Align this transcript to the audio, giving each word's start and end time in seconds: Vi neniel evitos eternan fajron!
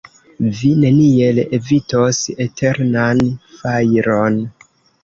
Vi 0.59 0.71
neniel 0.83 1.41
evitos 1.59 2.23
eternan 2.47 3.25
fajron! 3.61 4.43